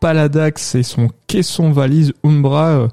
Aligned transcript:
Paladax 0.00 0.74
et 0.76 0.82
son 0.82 1.10
caisson 1.26 1.72
valise 1.72 2.14
Umbra 2.24 2.68
euh, 2.68 2.88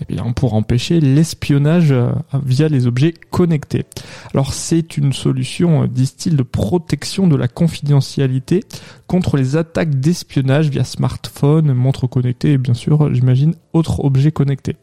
eh 0.00 0.04
bien, 0.04 0.30
pour 0.32 0.54
empêcher 0.54 1.00
l'espionnage 1.00 1.90
euh, 1.90 2.12
via 2.44 2.68
les 2.68 2.86
objets 2.86 3.12
connectés. 3.30 3.84
Alors 4.32 4.54
c'est 4.54 4.96
une 4.96 5.12
solution, 5.12 5.82
euh, 5.82 5.86
disent-ils, 5.88 6.36
de 6.36 6.42
protection 6.44 7.26
de 7.26 7.34
la 7.34 7.48
confidentialité 7.48 8.62
contre 9.08 9.36
les 9.36 9.56
attaques 9.56 9.98
d'espionnage 9.98 10.70
via 10.70 10.84
smartphone, 10.84 11.72
montres 11.74 12.08
connectées 12.08 12.52
et 12.52 12.58
bien 12.58 12.74
sûr, 12.74 13.12
j'imagine, 13.12 13.56
autres 13.72 14.04
objets 14.04 14.32
connectés. 14.32 14.76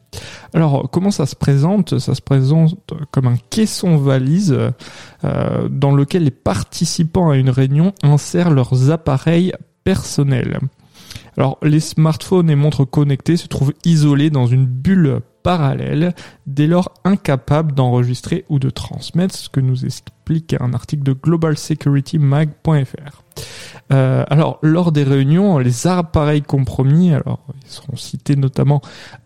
Alors 0.53 0.89
comment 0.91 1.11
ça 1.11 1.25
se 1.25 1.35
présente? 1.35 1.97
Ça 1.97 2.13
se 2.13 2.21
présente 2.21 2.75
comme 3.11 3.27
un 3.27 3.37
caisson 3.49 3.95
valise 3.95 4.57
dans 5.23 5.91
lequel 5.91 6.23
les 6.23 6.31
participants 6.31 7.29
à 7.29 7.37
une 7.37 7.51
réunion 7.51 7.93
insèrent 8.03 8.49
leurs 8.49 8.89
appareils 8.89 9.53
personnels. 9.83 10.59
Alors 11.39 11.57
les 11.63 11.79
smartphones 11.79 12.49
et 12.49 12.55
montres 12.55 12.85
connectées 12.85 13.37
se 13.37 13.47
trouvent 13.47 13.73
isolés 13.85 14.29
dans 14.29 14.45
une 14.45 14.65
bulle 14.65 15.21
parallèle, 15.41 16.13
dès 16.45 16.67
lors 16.67 16.93
incapables 17.05 17.71
d'enregistrer 17.71 18.43
ou 18.49 18.59
de 18.59 18.69
transmettre, 18.69 19.35
ce 19.35 19.47
que 19.47 19.61
nous 19.61 19.85
explique 19.85 20.18
un 20.59 20.73
article 20.73 21.03
de 21.03 21.13
globalsecuritymag.fr. 21.13 23.23
Euh, 23.91 24.23
alors, 24.29 24.59
lors 24.61 24.91
des 24.91 25.03
réunions, 25.03 25.57
les 25.57 25.87
appareils 25.87 26.43
compromis, 26.43 27.13
alors 27.13 27.39
ils 27.65 27.71
seront 27.71 27.95
cités 27.95 28.35
notamment, 28.35 28.81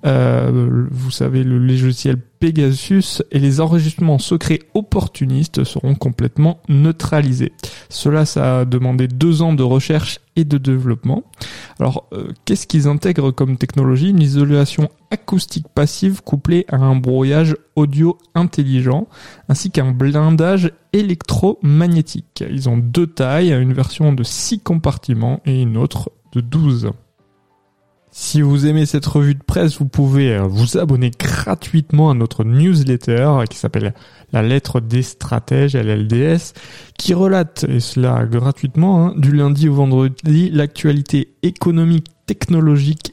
euh, 0.05 0.87
vous 0.89 1.11
savez, 1.11 1.43
le 1.43 1.57
logiciel 1.57 2.17
Pegasus 2.39 3.23
et 3.31 3.39
les 3.39 3.61
enregistrements 3.61 4.19
secrets 4.19 4.59
opportunistes 4.73 5.63
seront 5.63 5.95
complètement 5.95 6.59
neutralisés. 6.67 7.53
Cela, 7.89 8.25
ça 8.25 8.59
a 8.59 8.65
demandé 8.65 9.07
deux 9.07 9.41
ans 9.41 9.53
de 9.53 9.63
recherche 9.63 10.19
et 10.35 10.43
de 10.43 10.57
développement. 10.57 11.23
Alors, 11.79 12.07
euh, 12.13 12.27
qu'est-ce 12.45 12.67
qu'ils 12.67 12.87
intègrent 12.87 13.31
comme 13.31 13.57
technologie? 13.57 14.09
Une 14.09 14.21
isolation 14.21 14.89
acoustique 15.09 15.67
passive 15.73 16.21
couplée 16.21 16.65
à 16.69 16.77
un 16.77 16.95
brouillage 16.95 17.55
audio 17.75 18.17
intelligent, 18.35 19.07
ainsi 19.49 19.71
qu'un 19.71 19.91
blindage 19.91 20.71
électromagnétique. 20.93 22.43
Ils 22.49 22.69
ont 22.69 22.77
deux 22.77 23.07
tailles, 23.07 23.51
une 23.51 23.73
version 23.73 24.13
de 24.13 24.23
6 24.23 24.59
compartiments 24.59 25.41
et 25.45 25.61
une 25.61 25.77
autre 25.77 26.11
de 26.33 26.41
12. 26.41 26.91
Si 28.15 28.43
vous 28.43 28.67
aimez 28.67 28.85
cette 28.85 29.07
revue 29.07 29.33
de 29.33 29.41
presse, 29.41 29.79
vous 29.79 29.87
pouvez 29.87 30.35
euh, 30.35 30.43
vous 30.43 30.77
abonner 30.77 31.09
gratuitement 31.09 32.11
à 32.11 32.13
notre 32.13 32.43
newsletter 32.43 33.45
qui 33.49 33.57
s'appelle 33.57 33.95
La 34.31 34.43
lettre 34.43 34.79
des 34.79 35.01
stratèges, 35.01 35.75
LLDS, 35.75 36.53
qui 36.95 37.15
relate, 37.15 37.65
et 37.67 37.79
cela 37.79 38.23
gratuitement, 38.27 39.07
hein, 39.07 39.13
du 39.17 39.31
lundi 39.31 39.67
au 39.67 39.73
vendredi, 39.73 40.51
l'actualité 40.51 41.33
économique, 41.41 42.05
technologique, 42.27 43.12